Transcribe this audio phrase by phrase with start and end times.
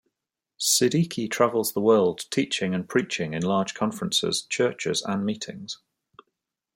[0.59, 5.77] Siddiki travels the world teaching and preaching in large conferences, churches, and meetings.